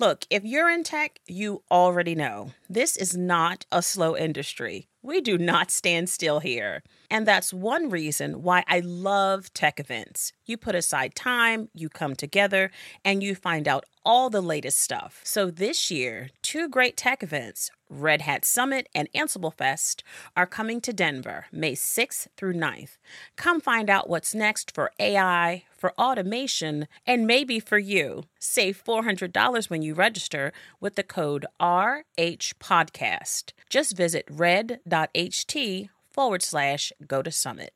[0.00, 4.86] Look, if you're in tech, you already know this is not a slow industry.
[5.02, 6.84] We do not stand still here.
[7.10, 10.32] And that's one reason why I love tech events.
[10.48, 12.70] You put aside time, you come together,
[13.04, 15.20] and you find out all the latest stuff.
[15.22, 20.02] So this year, two great tech events, Red Hat Summit and Ansible Fest,
[20.34, 22.96] are coming to Denver May 6th through 9th.
[23.36, 28.24] Come find out what's next for AI, for automation, and maybe for you.
[28.38, 33.52] Save $400 when you register with the code RHPodcast.
[33.68, 37.74] Just visit red.ht forward slash go to summit.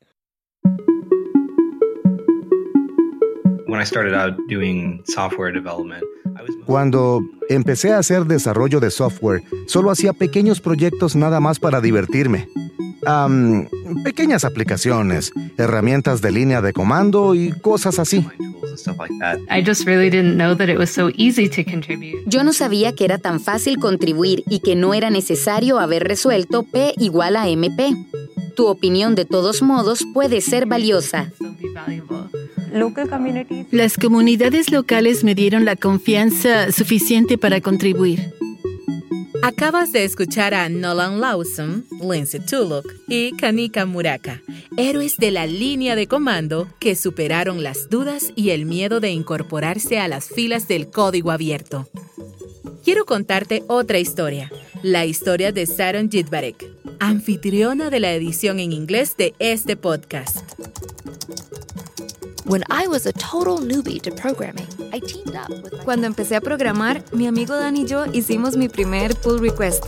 [6.65, 12.47] Cuando empecé a hacer desarrollo de software, solo hacía pequeños proyectos nada más para divertirme.
[13.05, 13.67] Um,
[14.03, 18.25] pequeñas aplicaciones, herramientas de línea de comando y cosas así.
[22.25, 26.63] Yo no sabía que era tan fácil contribuir y que no era necesario haber resuelto
[26.63, 27.93] P igual a MP.
[28.55, 31.31] Tu opinión de todos modos puede ser valiosa.
[33.71, 38.33] Las comunidades locales me dieron la confianza suficiente para contribuir.
[39.43, 44.41] Acabas de escuchar a Nolan Lawson, Lindsay Tulloch y Kanika Muraka,
[44.77, 49.99] héroes de la línea de comando que superaron las dudas y el miedo de incorporarse
[49.99, 51.87] a las filas del código abierto.
[52.83, 54.51] Quiero contarte otra historia,
[54.81, 56.65] la historia de Sharon Jitbarek,
[56.99, 60.39] anfitriona de la edición en inglés de este podcast.
[65.85, 69.85] Cuando empecé a programar, mi amigo Dan y yo hicimos mi primer pull request,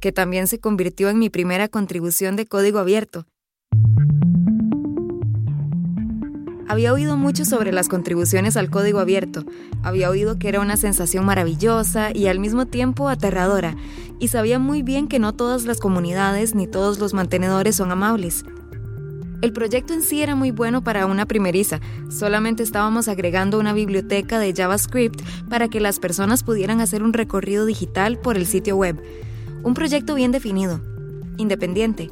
[0.00, 3.26] que también se convirtió en mi primera contribución de código abierto.
[6.66, 9.44] Había oído mucho sobre las contribuciones al código abierto,
[9.82, 13.76] había oído que era una sensación maravillosa y al mismo tiempo aterradora,
[14.20, 18.44] y sabía muy bien que no todas las comunidades ni todos los mantenedores son amables.
[19.42, 21.80] El proyecto en sí era muy bueno para una primeriza,
[22.10, 27.64] solamente estábamos agregando una biblioteca de JavaScript para que las personas pudieran hacer un recorrido
[27.64, 29.02] digital por el sitio web.
[29.62, 30.82] Un proyecto bien definido,
[31.38, 32.10] independiente.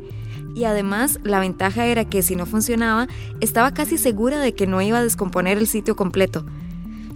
[0.55, 3.09] Y además, la ventaja era que si no funcionaba,
[3.41, 6.47] estaba casi segura de que no iba a descomponer el sitio completo.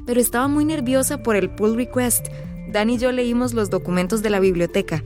[0.05, 2.27] Pero estaba muy nerviosa por el pull request.
[2.71, 5.03] Dan y yo leímos los documentos de la biblioteca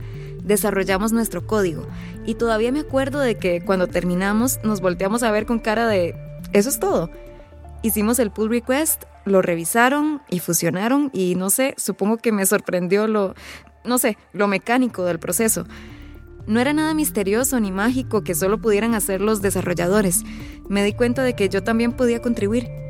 [0.47, 1.85] desarrollamos nuestro código.
[2.25, 6.15] Y todavía me acuerdo de que cuando terminamos nos volteamos a ver con cara de,
[6.53, 7.11] eso es todo.
[7.83, 13.07] Hicimos el pull request, lo revisaron y fusionaron y no sé, supongo que me sorprendió
[13.07, 13.35] lo,
[13.83, 15.65] no sé, lo mecánico del proceso.
[16.47, 20.23] No era nada misterioso ni mágico que solo pudieran hacer los desarrolladores.
[20.69, 22.86] Me di cuenta de que yo también podía contribuir.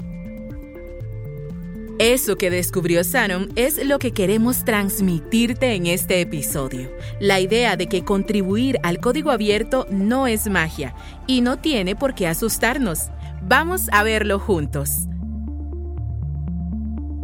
[1.99, 6.91] Eso que descubrió Shannon es lo que queremos transmitirte en este episodio.
[7.19, 10.93] La idea de que contribuir al código abierto no es magia
[11.25, 13.09] y no tiene por qué asustarnos.
[13.41, 15.07] Vamos a verlo juntos.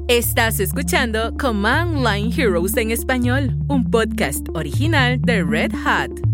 [0.07, 6.32] Estás escuchando Command Line Heroes en español, un podcast original de Red Hat.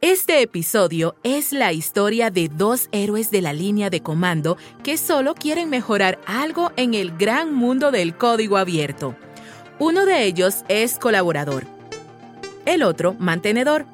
[0.00, 5.34] Este episodio es la historia de dos héroes de la línea de comando que solo
[5.34, 9.16] quieren mejorar algo en el gran mundo del código abierto.
[9.80, 11.66] Uno de ellos es colaborador,
[12.64, 13.86] el otro mantenedor.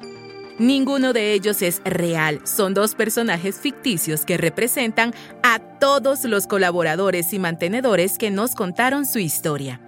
[0.59, 5.11] Ninguno de ellos es real, son dos personajes ficticios que representan
[5.41, 9.81] a todos los colaboradores y mantenedores que nos contaron su historia.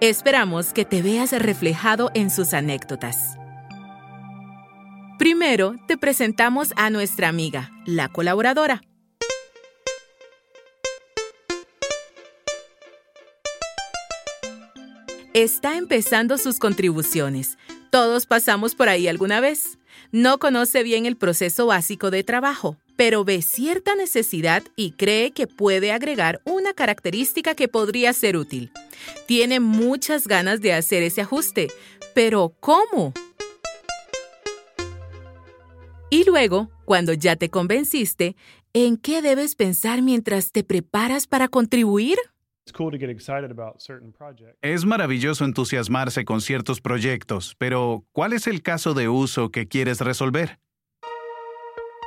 [0.00, 3.38] Esperamos que te veas reflejado en sus anécdotas.
[5.22, 8.82] Primero, te presentamos a nuestra amiga, la colaboradora.
[15.32, 17.56] Está empezando sus contribuciones.
[17.92, 19.78] Todos pasamos por ahí alguna vez.
[20.10, 25.46] No conoce bien el proceso básico de trabajo, pero ve cierta necesidad y cree que
[25.46, 28.72] puede agregar una característica que podría ser útil.
[29.28, 31.68] Tiene muchas ganas de hacer ese ajuste,
[32.12, 33.14] pero ¿cómo?
[36.12, 38.36] Y luego, cuando ya te convenciste,
[38.74, 42.18] ¿en qué debes pensar mientras te preparas para contribuir?
[44.60, 50.00] Es maravilloso entusiasmarse con ciertos proyectos, pero ¿cuál es el caso de uso que quieres
[50.02, 50.58] resolver?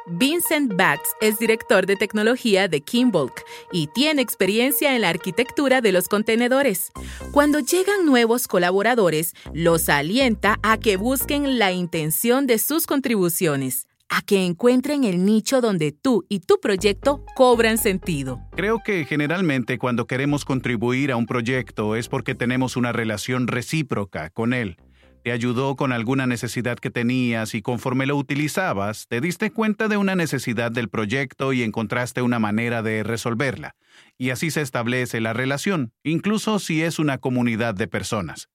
[0.05, 5.91] Vincent Batts es director de tecnología de Kimbulk y tiene experiencia en la arquitectura de
[5.91, 6.91] los contenedores.
[7.31, 14.21] Cuando llegan nuevos colaboradores, los alienta a que busquen la intención de sus contribuciones a
[14.21, 18.39] que encuentren el nicho donde tú y tu proyecto cobran sentido.
[18.56, 24.29] Creo que generalmente cuando queremos contribuir a un proyecto es porque tenemos una relación recíproca
[24.29, 24.77] con él.
[25.25, 29.97] Te ayudó con alguna necesidad que tenías y conforme lo utilizabas, te diste cuenta de
[29.97, 33.75] una necesidad del proyecto y encontraste una manera de resolverla.
[34.17, 38.47] Y así se establece la relación, incluso si es una comunidad de personas.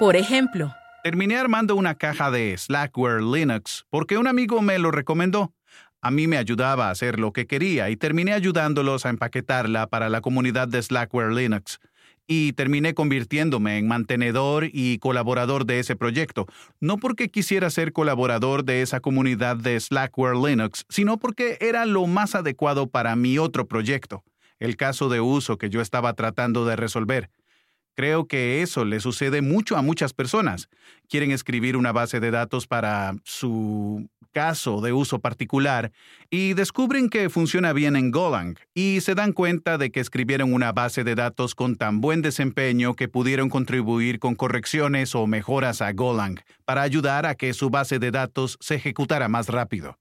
[0.00, 5.54] Por ejemplo, Terminé armando una caja de Slackware Linux porque un amigo me lo recomendó.
[6.02, 10.10] A mí me ayudaba a hacer lo que quería y terminé ayudándolos a empaquetarla para
[10.10, 11.80] la comunidad de Slackware Linux.
[12.26, 16.46] Y terminé convirtiéndome en mantenedor y colaborador de ese proyecto,
[16.80, 22.06] no porque quisiera ser colaborador de esa comunidad de Slackware Linux, sino porque era lo
[22.06, 24.22] más adecuado para mi otro proyecto,
[24.58, 27.30] el caso de uso que yo estaba tratando de resolver.
[28.00, 30.70] Creo que eso le sucede mucho a muchas personas.
[31.06, 35.92] Quieren escribir una base de datos para su caso de uso particular
[36.30, 40.72] y descubren que funciona bien en Golang y se dan cuenta de que escribieron una
[40.72, 45.92] base de datos con tan buen desempeño que pudieron contribuir con correcciones o mejoras a
[45.92, 49.98] Golang para ayudar a que su base de datos se ejecutara más rápido.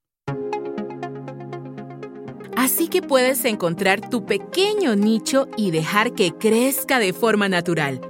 [2.60, 8.02] Así que puedes encontrar tu pequeño nicho y dejar que crezca de forma natural.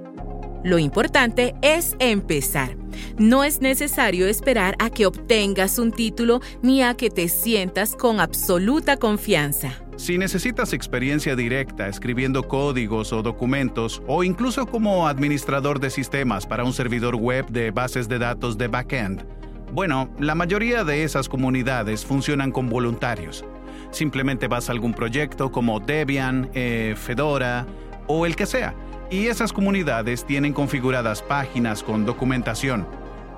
[0.63, 2.75] Lo importante es empezar.
[3.19, 8.19] No es necesario esperar a que obtengas un título ni a que te sientas con
[8.19, 9.83] absoluta confianza.
[9.97, 16.63] Si necesitas experiencia directa escribiendo códigos o documentos, o incluso como administrador de sistemas para
[16.63, 19.23] un servidor web de bases de datos de backend,
[19.71, 23.45] bueno, la mayoría de esas comunidades funcionan con voluntarios.
[23.91, 27.65] Simplemente vas a algún proyecto como Debian, eh, Fedora
[28.07, 28.75] o el que sea.
[29.11, 32.87] Y esas comunidades tienen configuradas páginas con documentación.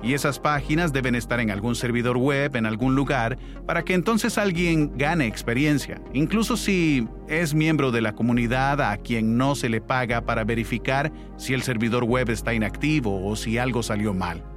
[0.02, 4.36] Y esas páginas deben estar en algún servidor web, en algún lugar, para que entonces
[4.36, 9.80] alguien gane experiencia, incluso si es miembro de la comunidad a quien no se le
[9.80, 14.51] paga para verificar si el servidor web está inactivo o si algo salió mal.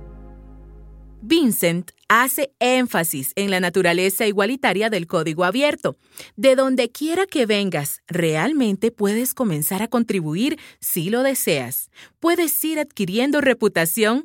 [1.28, 5.98] Vincent hace énfasis en la naturaleza igualitaria del código abierto.
[6.36, 11.90] De donde quiera que vengas, realmente puedes comenzar a contribuir si lo deseas.
[12.20, 14.24] Puedes ir adquiriendo reputación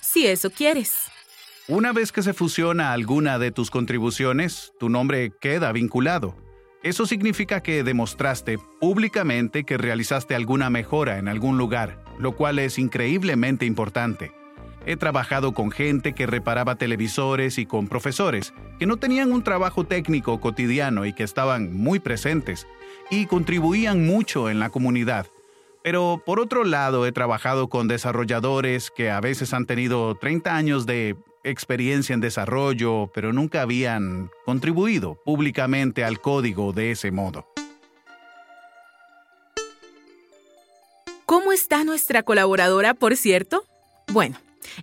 [0.00, 0.94] si eso quieres.
[1.68, 6.36] Una vez que se fusiona alguna de tus contribuciones, tu nombre queda vinculado.
[6.82, 12.78] Eso significa que demostraste públicamente que realizaste alguna mejora en algún lugar, lo cual es
[12.78, 14.32] increíblemente importante.
[14.86, 19.84] He trabajado con gente que reparaba televisores y con profesores que no tenían un trabajo
[19.84, 22.66] técnico cotidiano y que estaban muy presentes
[23.10, 25.26] y contribuían mucho en la comunidad.
[25.82, 30.86] Pero por otro lado he trabajado con desarrolladores que a veces han tenido 30 años
[30.86, 37.46] de experiencia en desarrollo, pero nunca habían contribuido públicamente al código de ese modo.
[41.26, 43.64] ¿Cómo está nuestra colaboradora, por cierto?
[44.12, 44.36] Bueno,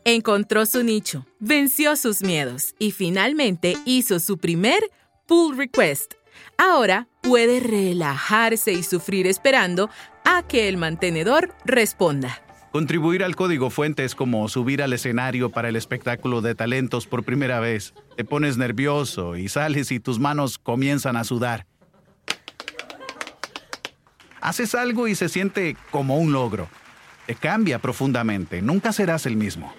[0.06, 4.82] Encontró su nicho, venció sus miedos y finalmente hizo su primer
[5.28, 6.14] pull request.
[6.58, 9.90] Ahora puede relajarse y sufrir esperando
[10.26, 12.42] a que el mantenedor responda.
[12.72, 17.24] Contribuir al código fuente es como subir al escenario para el espectáculo de talentos por
[17.24, 17.94] primera vez.
[18.16, 21.66] Te pones nervioso y sales y tus manos comienzan a sudar.
[24.40, 26.70] Haces algo y se siente como un logro
[27.26, 28.62] te cambia profundamente.
[28.62, 29.74] Nunca serás el mismo.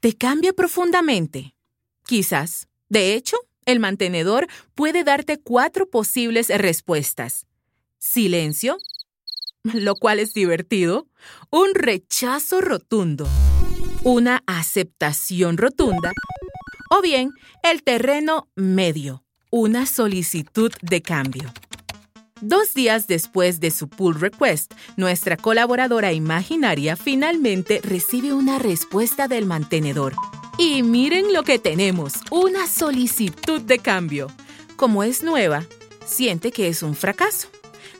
[0.00, 1.54] ¿Te cambia profundamente?
[2.06, 2.68] Quizás.
[2.88, 3.36] De hecho,
[3.66, 7.46] el mantenedor puede darte cuatro posibles respuestas.
[7.98, 8.78] Silencio,
[9.62, 11.06] lo cual es divertido.
[11.50, 13.28] Un rechazo rotundo.
[14.02, 16.12] Una aceptación rotunda.
[16.90, 17.30] O bien,
[17.62, 19.22] el terreno medio.
[19.50, 21.52] Una solicitud de cambio.
[22.42, 29.44] Dos días después de su pull request, nuestra colaboradora imaginaria finalmente recibe una respuesta del
[29.44, 30.14] mantenedor.
[30.56, 34.28] Y miren lo que tenemos, una solicitud de cambio.
[34.76, 35.66] Como es nueva,
[36.06, 37.48] siente que es un fracaso.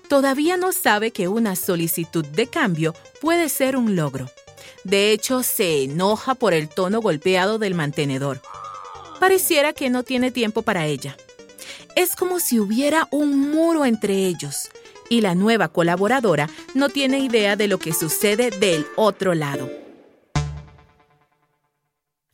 [0.08, 4.30] Todavía no sabe que una solicitud de cambio puede ser un logro.
[4.84, 8.40] De hecho, se enoja por el tono golpeado del mantenedor.
[9.18, 11.14] Pareciera que no tiene tiempo para ella.
[12.00, 14.70] Es como si hubiera un muro entre ellos
[15.10, 19.70] y la nueva colaboradora no tiene idea de lo que sucede del otro lado.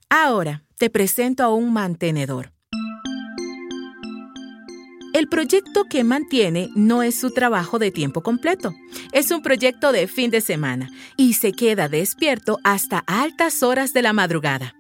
[0.09, 2.53] Ahora te presento a un mantenedor.
[5.13, 8.73] El proyecto que mantiene no es su trabajo de tiempo completo,
[9.11, 14.03] es un proyecto de fin de semana y se queda despierto hasta altas horas de
[14.03, 14.77] la madrugada.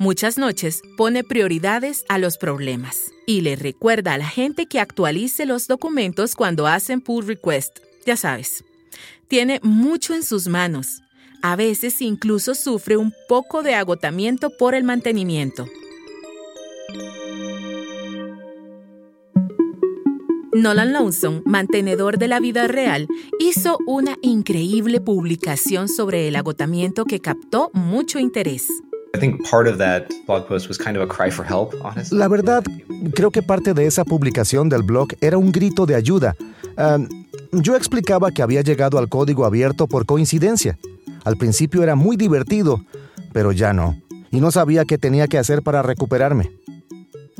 [0.00, 5.44] Muchas noches pone prioridades a los problemas y le recuerda a la gente que actualice
[5.44, 7.80] los documentos cuando hacen pull request.
[8.06, 8.64] Ya sabes,
[9.28, 11.02] tiene mucho en sus manos.
[11.42, 15.66] A veces incluso sufre un poco de agotamiento por el mantenimiento.
[20.54, 23.06] Nolan Loneson, mantenedor de la vida real,
[23.38, 28.66] hizo una increíble publicación sobre el agotamiento que captó mucho interés.
[32.12, 32.62] La verdad,
[33.14, 36.36] creo que parte de esa publicación del blog era un grito de ayuda.
[37.52, 40.78] yo explicaba que había llegado al código abierto por coincidencia.
[41.24, 42.80] Al principio era muy divertido,
[43.32, 44.00] pero ya no,
[44.30, 46.50] y no sabía qué tenía que hacer para recuperarme.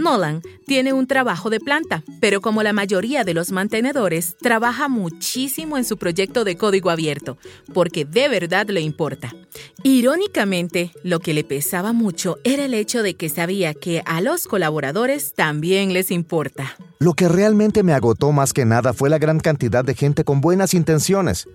[0.00, 5.76] Nolan tiene un trabajo de planta, pero como la mayoría de los mantenedores, trabaja muchísimo
[5.78, 7.38] en su proyecto de código abierto,
[7.72, 9.34] porque de verdad le importa.
[9.82, 14.46] Irónicamente, lo que le pesaba mucho era el hecho de que sabía que a los
[14.46, 16.76] colaboradores también les importa.
[16.98, 20.40] Lo que realmente me agotó más que nada fue la gran cantidad de gente con
[20.40, 21.48] buenas intenciones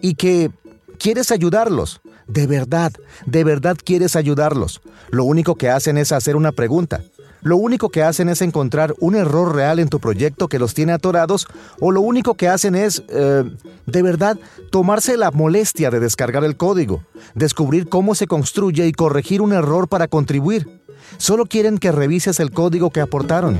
[0.00, 0.50] y que
[0.98, 2.00] quieres ayudarlos.
[2.28, 2.92] De verdad,
[3.26, 4.80] de verdad quieres ayudarlos.
[5.10, 7.02] Lo único que hacen es hacer una pregunta
[7.42, 10.92] lo único que hacen es encontrar un error real en tu proyecto que los tiene
[10.92, 11.46] atorados
[11.80, 13.44] o lo único que hacen es, eh,
[13.86, 14.38] de verdad,
[14.70, 19.88] tomarse la molestia de descargar el código, descubrir cómo se construye y corregir un error
[19.88, 20.82] para contribuir.
[21.18, 23.58] Solo quieren que revises el código que aportaron.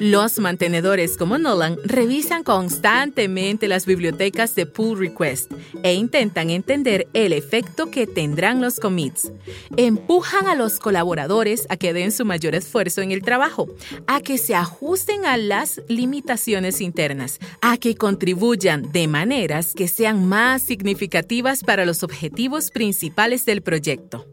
[0.00, 5.52] Los mantenedores como Nolan revisan constantemente las bibliotecas de pull request
[5.82, 9.30] e intentan entender el efecto que tendrán los commits.
[9.76, 13.68] Empujan a los colaboradores a que den su mayor esfuerzo en el trabajo,
[14.06, 20.26] a que se ajusten a las limitaciones internas, a que contribuyan de maneras que sean
[20.26, 24.24] más significativas para los objetivos principales del proyecto.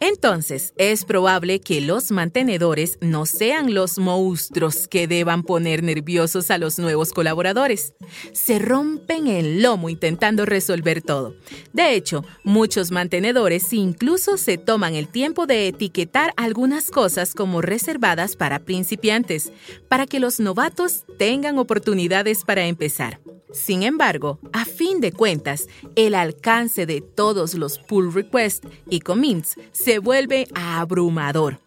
[0.00, 6.58] Entonces, es probable que los mantenedores no sean los monstruos que deban poner nerviosos a
[6.58, 7.94] los nuevos colaboradores.
[8.32, 11.34] Se rompen el lomo intentando resolver todo.
[11.72, 18.36] De hecho, muchos mantenedores incluso se toman el tiempo de etiquetar algunas cosas como reservadas
[18.36, 19.52] para principiantes,
[19.88, 23.20] para que los novatos tengan oportunidades para empezar.
[23.50, 29.56] Sin embargo, a fin de cuentas, el alcance de todos los pull requests y commits
[29.72, 31.60] se vuelve abrumador.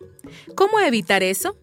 [0.53, 1.57] ¿Cómo evitar eso?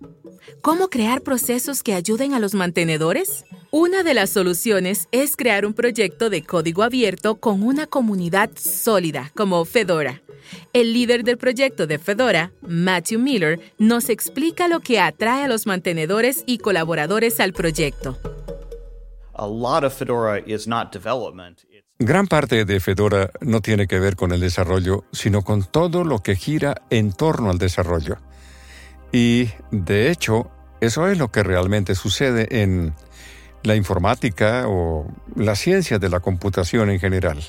[0.63, 3.45] ¿Cómo crear procesos que ayuden a los mantenedores?
[3.71, 9.31] Una de las soluciones es crear un proyecto de código abierto con una comunidad sólida
[9.37, 10.21] como Fedora.
[10.73, 15.67] El líder del proyecto de Fedora, Matthew Miller, nos explica lo que atrae a los
[15.67, 18.19] mantenedores y colaboradores al proyecto.
[22.01, 26.21] Gran parte de Fedora no tiene que ver con el desarrollo, sino con todo lo
[26.21, 28.19] que gira en torno al desarrollo.
[29.11, 30.49] Y, de hecho,
[30.81, 32.95] eso es lo que realmente sucede en
[33.65, 37.43] la informática o la ciencia de la computación en general.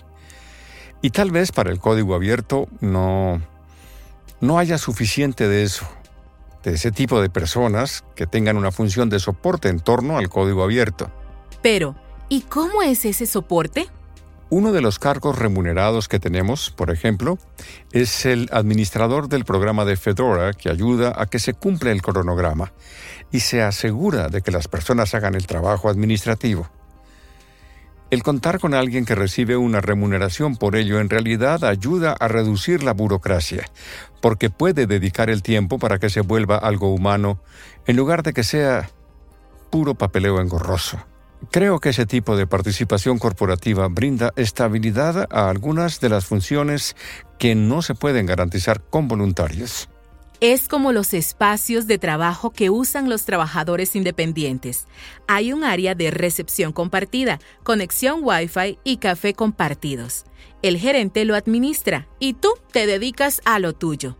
[1.03, 3.39] Y tal vez para el código abierto no,
[4.41, 5.87] no haya suficiente de eso,
[6.63, 10.63] de ese tipo de personas que tengan una función de soporte en torno al código
[10.63, 11.11] abierto.
[11.61, 11.95] Pero,
[12.29, 13.89] ¿y cómo es ese soporte?
[14.51, 17.37] Uno de los cargos remunerados que tenemos, por ejemplo,
[17.91, 22.73] es el administrador del programa de Fedora que ayuda a que se cumpla el cronograma
[23.31, 26.67] y se asegura de que las personas hagan el trabajo administrativo.
[28.09, 32.81] El contar con alguien que recibe una remuneración por ello en realidad ayuda a reducir
[32.81, 33.69] la burocracia,
[34.19, 37.39] porque puede dedicar el tiempo para que se vuelva algo humano
[37.85, 38.89] en lugar de que sea
[39.69, 40.99] puro papeleo engorroso.
[41.51, 46.95] Creo que ese tipo de participación corporativa brinda estabilidad a algunas de las funciones
[47.37, 49.89] que no se pueden garantizar con voluntarios.
[50.41, 54.85] Es como los espacios de trabajo que usan los trabajadores independientes.
[55.27, 60.25] Hay un área de recepción compartida, conexión Wi-Fi y café compartidos.
[60.61, 64.17] El gerente lo administra y tú te dedicas a lo tuyo.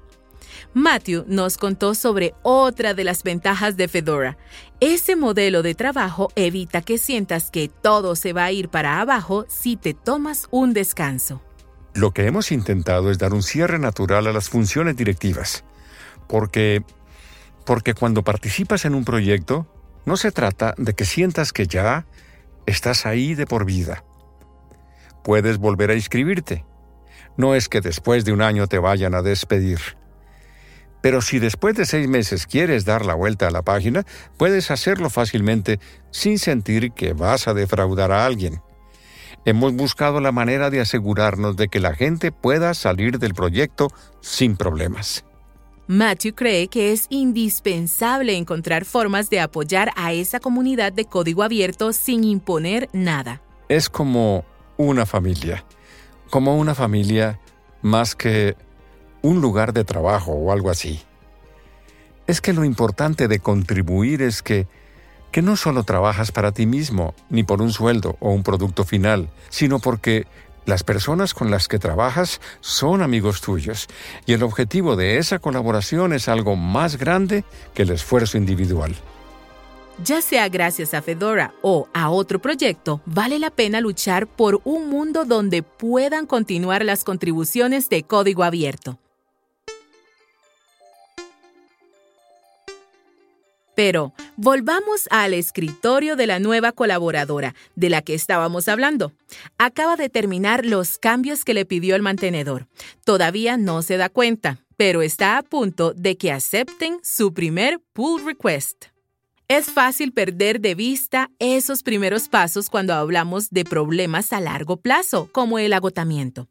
[0.73, 4.37] Matthew nos contó sobre otra de las ventajas de Fedora.
[4.79, 9.45] Ese modelo de trabajo evita que sientas que todo se va a ir para abajo
[9.47, 11.41] si te tomas un descanso.
[11.93, 15.63] Lo que hemos intentado es dar un cierre natural a las funciones directivas,
[16.27, 16.83] porque
[17.65, 19.67] porque cuando participas en un proyecto
[20.05, 22.07] no se trata de que sientas que ya
[22.65, 24.03] estás ahí de por vida.
[25.23, 26.65] Puedes volver a inscribirte.
[27.37, 29.79] No es que después de un año te vayan a despedir.
[31.01, 34.05] Pero si después de seis meses quieres dar la vuelta a la página,
[34.37, 35.79] puedes hacerlo fácilmente
[36.11, 38.61] sin sentir que vas a defraudar a alguien.
[39.45, 43.87] Hemos buscado la manera de asegurarnos de que la gente pueda salir del proyecto
[44.21, 45.23] sin problemas.
[45.87, 51.93] Matthew cree que es indispensable encontrar formas de apoyar a esa comunidad de código abierto
[51.93, 53.41] sin imponer nada.
[53.69, 54.45] Es como
[54.77, 55.65] una familia,
[56.29, 57.39] como una familia
[57.81, 58.55] más que
[59.21, 61.01] un lugar de trabajo o algo así.
[62.27, 64.67] Es que lo importante de contribuir es que,
[65.31, 69.29] que no solo trabajas para ti mismo, ni por un sueldo o un producto final,
[69.49, 70.27] sino porque
[70.65, 73.87] las personas con las que trabajas son amigos tuyos
[74.27, 78.95] y el objetivo de esa colaboración es algo más grande que el esfuerzo individual.
[80.03, 84.89] Ya sea gracias a Fedora o a otro proyecto, vale la pena luchar por un
[84.89, 88.99] mundo donde puedan continuar las contribuciones de código abierto.
[93.79, 99.13] Pero volvamos al escritorio de la nueva colaboradora de la que estábamos hablando.
[99.57, 102.67] Acaba de terminar los cambios que le pidió el mantenedor.
[103.05, 108.25] Todavía no se da cuenta, pero está a punto de que acepten su primer pull
[108.25, 108.87] request.
[109.47, 115.29] Es fácil perder de vista esos primeros pasos cuando hablamos de problemas a largo plazo,
[115.31, 116.49] como el agotamiento.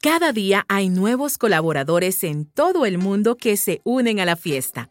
[0.00, 4.88] Cada día hay nuevos colaboradores en todo el mundo que se unen a la fiesta.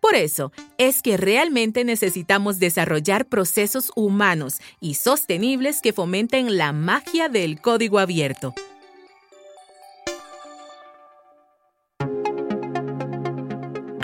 [0.00, 7.28] Por eso es que realmente necesitamos desarrollar procesos humanos y sostenibles que fomenten la magia
[7.28, 8.54] del código abierto.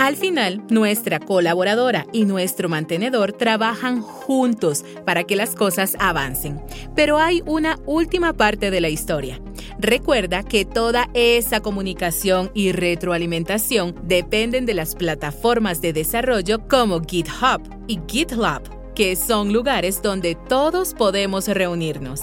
[0.06, 6.62] Al final, nuestra colaboradora y nuestro mantenedor trabajan juntos para que las cosas avancen.
[6.94, 9.40] Pero hay una última parte de la historia.
[9.80, 17.62] Recuerda que toda esa comunicación y retroalimentación dependen de las plataformas de desarrollo como GitHub
[17.88, 22.20] y GitLab, que son lugares donde todos podemos reunirnos.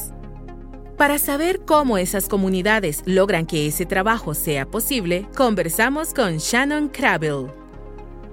[0.98, 7.63] Para saber cómo esas comunidades logran que ese trabajo sea posible, conversamos con Shannon Crabble.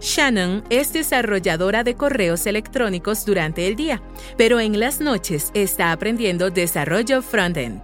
[0.01, 4.03] Shannon es desarrolladora de correos electrónicos durante el día,
[4.39, 7.83] pero en las noches está aprendiendo desarrollo frontend.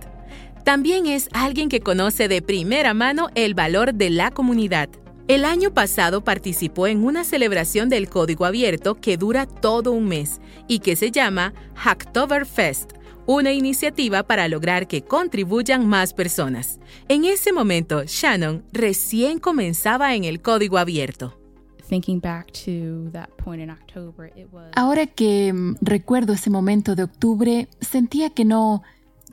[0.64, 4.88] También es alguien que conoce de primera mano el valor de la comunidad.
[5.28, 10.40] El año pasado participó en una celebración del código abierto que dura todo un mes
[10.66, 12.92] y que se llama Hacktoberfest,
[13.26, 16.80] una iniciativa para lograr que contribuyan más personas.
[17.08, 21.45] En ese momento, Shannon recién comenzaba en el código abierto.
[24.74, 28.82] Ahora que mm, recuerdo ese momento de octubre, sentía que no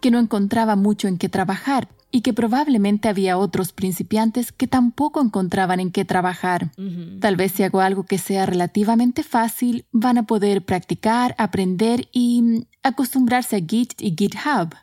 [0.03, 5.21] que no encontraba mucho en qué trabajar y que probablemente había otros principiantes que tampoco
[5.21, 6.71] encontraban en qué trabajar.
[7.21, 12.41] Tal vez si hago algo que sea relativamente fácil, van a poder practicar, aprender y
[12.41, 14.75] mm, acostumbrarse a Git y GitHub.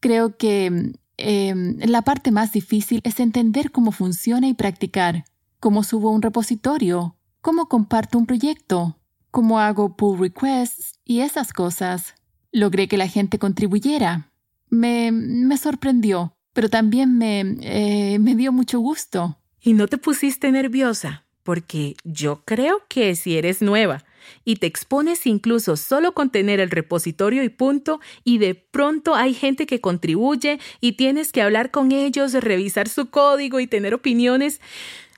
[0.00, 5.24] Creo que em, la parte más difícil es entender cómo funciona y practicar,
[5.66, 9.00] cómo subo un repositorio, cómo comparto un proyecto,
[9.32, 12.14] cómo hago pull requests y esas cosas.
[12.52, 14.30] Logré que la gente contribuyera,
[14.70, 19.40] me, me sorprendió, pero también me, eh, me dio mucho gusto.
[19.60, 21.26] ¿Y no te pusiste nerviosa?
[21.42, 24.04] Porque yo creo que si eres nueva
[24.44, 29.34] y te expones incluso solo con tener el repositorio y punto, y de pronto hay
[29.34, 34.60] gente que contribuye y tienes que hablar con ellos, revisar su código y tener opiniones,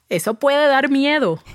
[0.09, 1.43] eso puede dar miedo.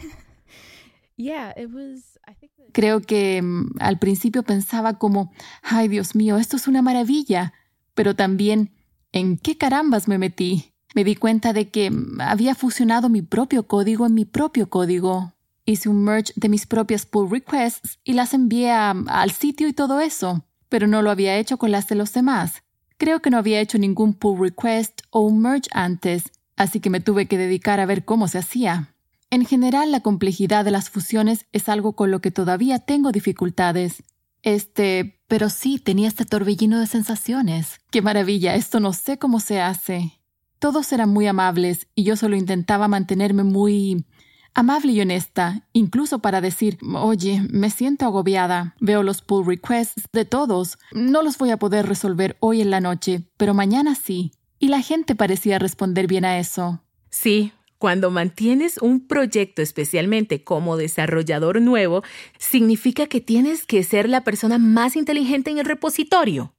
[2.72, 7.54] Creo que mm, al principio pensaba como, ay Dios mío, esto es una maravilla
[7.94, 8.72] pero también
[9.12, 10.74] ¿en qué carambas me metí?
[10.96, 15.34] Me di cuenta de que había fusionado mi propio código en mi propio código.
[15.66, 20.02] Hice un merge de mis propias pull requests y las envié al sitio y todo
[20.02, 22.64] eso, pero no lo había hecho con las de los demás.
[22.98, 27.00] Creo que no había hecho ningún pull request o un merge antes, así que me
[27.00, 28.96] tuve que dedicar a ver cómo se hacía.
[29.30, 34.04] En general, la complejidad de las fusiones es algo con lo que todavía tengo dificultades.
[34.44, 37.80] Este, pero sí, tenía este torbellino de sensaciones.
[37.90, 38.56] ¡Qué maravilla!
[38.56, 40.20] Esto no sé cómo se hace.
[40.60, 44.06] Todos eran muy amables y yo solo intentaba mantenerme muy
[44.54, 50.26] amable y honesta, incluso para decir, oye, me siento agobiada, veo los pull requests de
[50.26, 54.32] todos, no los voy a poder resolver hoy en la noche, pero mañana sí.
[54.64, 56.82] Y la gente parecía responder bien a eso.
[57.10, 62.02] Sí, cuando mantienes un proyecto especialmente como desarrollador nuevo,
[62.40, 66.56] significa que tienes que ser la persona más inteligente en el repositorio,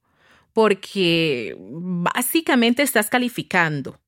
[0.53, 3.99] porque básicamente estás calificando,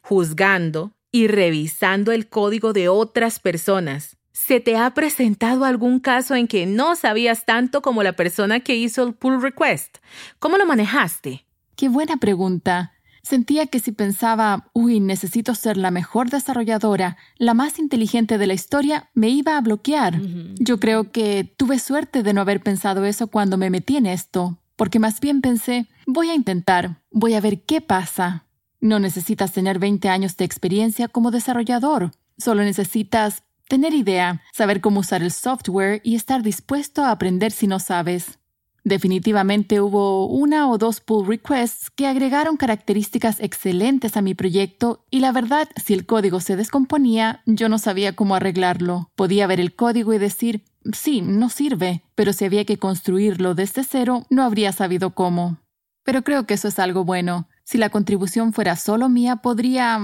[0.00, 4.16] juzgando y revisando el código de otras personas.
[4.32, 8.76] ¿Se te ha presentado algún caso en que no sabías tanto como la persona que
[8.76, 9.98] hizo el pull request?
[10.38, 11.44] ¿Cómo lo manejaste?
[11.76, 12.94] Qué buena pregunta.
[13.26, 18.54] Sentía que si pensaba, uy, necesito ser la mejor desarrolladora, la más inteligente de la
[18.54, 20.20] historia, me iba a bloquear.
[20.60, 24.60] Yo creo que tuve suerte de no haber pensado eso cuando me metí en esto,
[24.76, 28.44] porque más bien pensé, voy a intentar, voy a ver qué pasa.
[28.80, 35.00] No necesitas tener 20 años de experiencia como desarrollador, solo necesitas tener idea, saber cómo
[35.00, 38.38] usar el software y estar dispuesto a aprender si no sabes.
[38.86, 45.18] Definitivamente hubo una o dos pull requests que agregaron características excelentes a mi proyecto y
[45.18, 49.10] la verdad, si el código se descomponía, yo no sabía cómo arreglarlo.
[49.16, 53.82] Podía ver el código y decir, sí, no sirve, pero si había que construirlo desde
[53.82, 55.58] cero, no habría sabido cómo.
[56.04, 57.48] Pero creo que eso es algo bueno.
[57.64, 59.98] Si la contribución fuera solo mía, podría...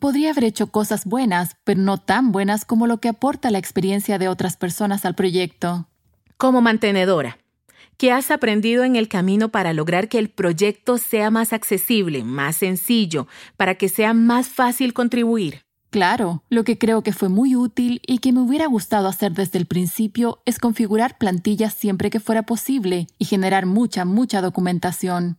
[0.00, 4.18] podría haber hecho cosas buenas, pero no tan buenas como lo que aporta la experiencia
[4.18, 5.86] de otras personas al proyecto.
[6.36, 7.38] Como mantenedora,
[7.96, 12.56] ¿Qué has aprendido en el camino para lograr que el proyecto sea más accesible, más
[12.56, 15.62] sencillo, para que sea más fácil contribuir?
[15.90, 19.60] Claro, lo que creo que fue muy útil y que me hubiera gustado hacer desde
[19.60, 25.38] el principio es configurar plantillas siempre que fuera posible y generar mucha, mucha documentación.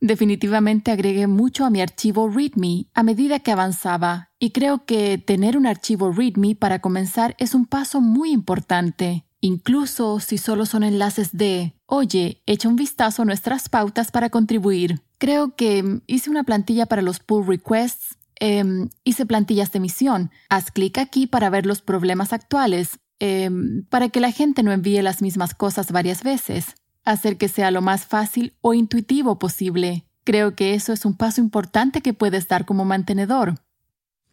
[0.00, 5.58] Definitivamente agregué mucho a mi archivo README a medida que avanzaba y creo que tener
[5.58, 11.36] un archivo README para comenzar es un paso muy importante incluso si solo son enlaces
[11.36, 15.00] de, oye, echa un vistazo a nuestras pautas para contribuir.
[15.18, 20.30] Creo que hice una plantilla para los pull requests, em, hice plantillas de misión.
[20.48, 25.02] Haz clic aquí para ver los problemas actuales, em, para que la gente no envíe
[25.02, 26.76] las mismas cosas varias veces.
[27.04, 30.04] Hacer que sea lo más fácil o intuitivo posible.
[30.22, 33.56] Creo que eso es un paso importante que puedes dar como mantenedor.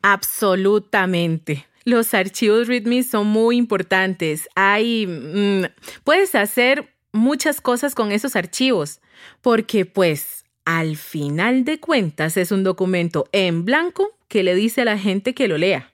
[0.04, 1.66] Absolutamente.
[1.86, 4.48] Los archivos README son muy importantes.
[4.56, 5.66] Hay, mm,
[6.04, 9.02] puedes hacer muchas cosas con esos archivos,
[9.42, 14.86] porque pues al final de cuentas es un documento en blanco que le dice a
[14.86, 15.94] la gente que lo lea.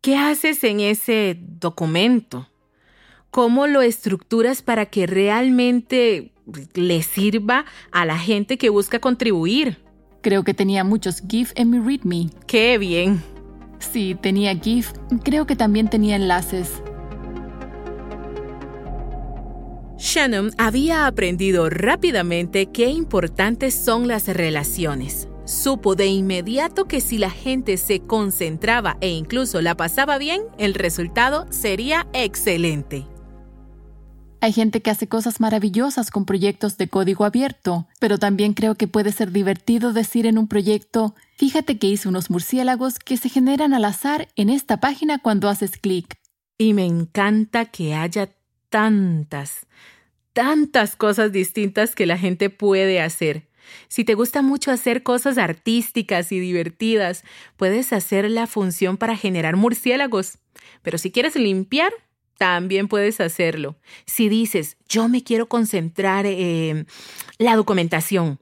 [0.00, 2.48] ¿Qué haces en ese documento?
[3.30, 6.32] ¿Cómo lo estructuras para que realmente
[6.74, 9.82] le sirva a la gente que busca contribuir?
[10.22, 12.30] Creo que tenía muchos GIF en mi README.
[12.46, 13.22] ¡Qué bien!
[13.78, 14.92] Sí, tenía GIF.
[15.24, 16.82] Creo que también tenía enlaces.
[20.00, 25.28] Shannon había aprendido rápidamente qué importantes son las relaciones.
[25.44, 30.72] Supo de inmediato que si la gente se concentraba e incluso la pasaba bien, el
[30.72, 33.06] resultado sería excelente.
[34.40, 38.88] Hay gente que hace cosas maravillosas con proyectos de código abierto, pero también creo que
[38.88, 43.74] puede ser divertido decir en un proyecto, fíjate que hice unos murciélagos que se generan
[43.74, 46.16] al azar en esta página cuando haces clic.
[46.56, 48.30] Y me encanta que haya
[48.70, 49.66] tantas,
[50.32, 53.48] tantas cosas distintas que la gente puede hacer.
[53.88, 57.24] Si te gusta mucho hacer cosas artísticas y divertidas,
[57.56, 60.38] puedes hacer la función para generar murciélagos.
[60.82, 61.92] Pero si quieres limpiar,
[62.38, 63.76] también puedes hacerlo.
[64.06, 66.86] Si dices, yo me quiero concentrar en
[67.38, 68.40] la documentación,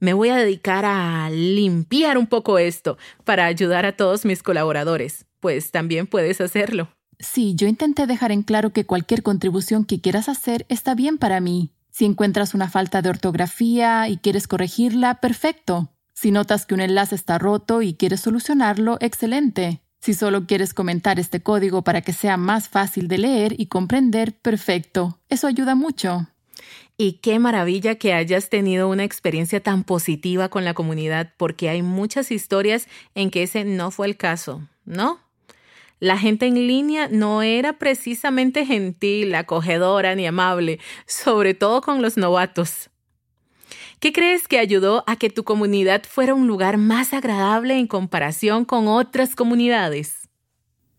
[0.00, 5.26] me voy a dedicar a limpiar un poco esto para ayudar a todos mis colaboradores,
[5.40, 6.90] pues también puedes hacerlo.
[7.18, 11.40] Sí, yo intenté dejar en claro que cualquier contribución que quieras hacer está bien para
[11.40, 11.70] mí.
[11.90, 15.90] Si encuentras una falta de ortografía y quieres corregirla, perfecto.
[16.12, 19.80] Si notas que un enlace está roto y quieres solucionarlo, excelente.
[20.00, 24.34] Si solo quieres comentar este código para que sea más fácil de leer y comprender,
[24.34, 25.18] perfecto.
[25.28, 26.28] Eso ayuda mucho.
[26.98, 31.82] Y qué maravilla que hayas tenido una experiencia tan positiva con la comunidad, porque hay
[31.82, 35.25] muchas historias en que ese no fue el caso, ¿no?
[35.98, 42.18] La gente en línea no era precisamente gentil, acogedora ni amable, sobre todo con los
[42.18, 42.90] novatos.
[43.98, 48.66] ¿Qué crees que ayudó a que tu comunidad fuera un lugar más agradable en comparación
[48.66, 50.28] con otras comunidades?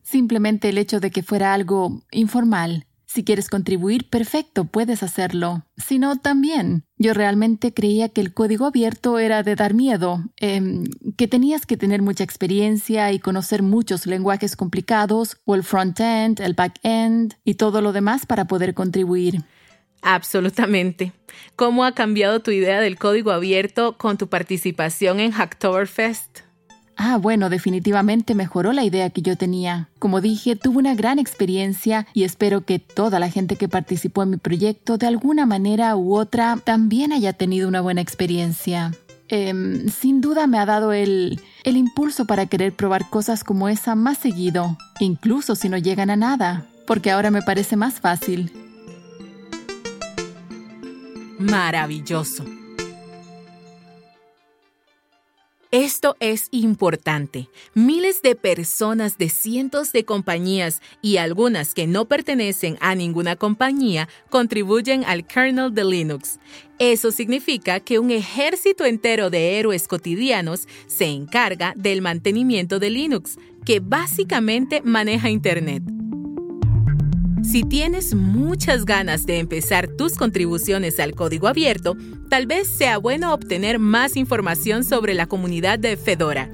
[0.01, 2.86] Simplemente el hecho de que fuera algo informal.
[3.09, 5.65] Si quieres contribuir, perfecto, puedes hacerlo.
[5.77, 6.83] Si no, también.
[6.97, 10.83] Yo realmente creía que el código abierto era de dar miedo, em,
[11.15, 16.53] que tenías que tener mucha experiencia y conocer muchos lenguajes complicados, o el front-end, el
[16.53, 19.41] back-end y todo lo demás para poder contribuir.
[20.01, 21.13] Absolutamente.
[21.55, 26.46] ¿Cómo ha cambiado tu idea del código abierto con tu participación en Hacktoberfest?
[26.99, 29.87] Ah, bueno, definitivamente mejoró la idea que yo tenía.
[29.99, 34.31] Como dije, tuve una gran experiencia y espero que toda la gente que participó en
[34.31, 38.93] mi proyecto de alguna manera u otra también haya tenido una buena experiencia.
[39.29, 43.93] Em, sin duda me ha dado el, el impulso para querer probar cosas como esa
[43.93, 48.51] más seguido, incluso si no llegan a nada, porque ahora me parece más fácil.
[51.37, 52.56] Maravilloso.
[55.71, 57.49] Esto es importante.
[57.73, 64.07] Miles de personas de cientos de compañías y algunas que no pertenecen a ninguna compañía
[64.29, 66.39] contribuyen al kernel de Linux.
[66.79, 73.37] Eso significa que un ejército entero de héroes cotidianos se encarga del mantenimiento de Linux,
[73.65, 75.96] que básicamente maneja Internet.
[77.43, 81.95] Si tienes muchas ganas de empezar tus contribuciones al código abierto,
[82.29, 86.49] tal vez sea bueno obtener más información sobre la comunidad de Fedora.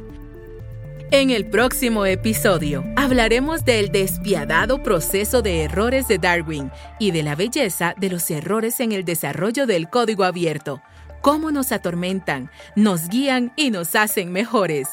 [1.11, 7.35] En el próximo episodio hablaremos del despiadado proceso de errores de Darwin y de la
[7.35, 10.81] belleza de los errores en el desarrollo del código abierto,
[11.21, 14.89] cómo nos atormentan, nos guían y nos hacen mejores.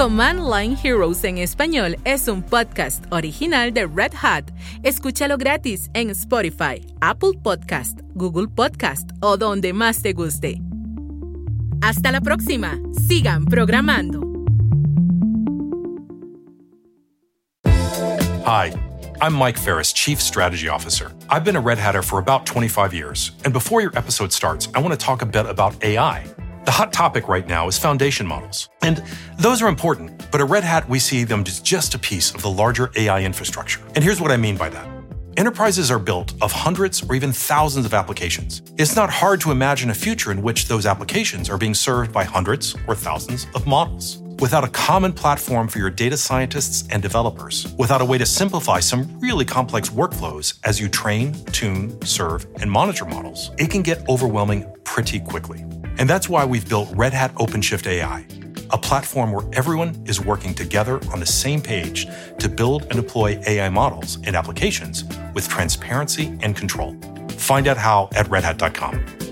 [0.00, 4.50] Command Line Heroes en español es un podcast original de Red Hat.
[4.82, 10.58] Escúchalo gratis en Spotify, Apple Podcast, Google Podcast o donde más te guste.
[11.82, 12.78] Hasta la próxima.
[13.06, 14.22] Sigan programando.
[18.46, 18.72] Hi,
[19.20, 21.12] I'm Mike Ferris, Chief Strategy Officer.
[21.28, 24.80] I've been a Red Hatter for about 25 years, and before your episode starts, I
[24.80, 26.24] want to talk a bit about AI.
[26.66, 28.68] The hot topic right now is foundation models.
[28.82, 29.02] And
[29.38, 32.42] those are important, but at Red Hat, we see them as just a piece of
[32.42, 33.80] the larger AI infrastructure.
[33.94, 34.86] And here's what I mean by that.
[35.38, 38.60] Enterprises are built of hundreds or even thousands of applications.
[38.76, 42.24] It's not hard to imagine a future in which those applications are being served by
[42.24, 44.22] hundreds or thousands of models.
[44.40, 48.80] Without a common platform for your data scientists and developers, without a way to simplify
[48.80, 54.08] some really complex workflows as you train, tune, serve, and monitor models, it can get
[54.08, 55.60] overwhelming pretty quickly.
[55.98, 58.24] And that's why we've built Red Hat OpenShift AI,
[58.70, 62.06] a platform where everyone is working together on the same page
[62.38, 66.96] to build and deploy AI models and applications with transparency and control.
[67.32, 69.29] Find out how at redhat.com.